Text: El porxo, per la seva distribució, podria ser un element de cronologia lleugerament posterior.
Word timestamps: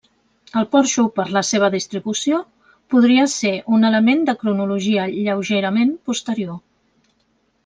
El 0.59 0.65
porxo, 0.75 1.03
per 1.17 1.25
la 1.35 1.43
seva 1.49 1.69
distribució, 1.75 2.39
podria 2.93 3.27
ser 3.35 3.53
un 3.77 3.91
element 3.91 4.25
de 4.31 4.37
cronologia 4.43 5.07
lleugerament 5.19 5.97
posterior. 6.11 6.59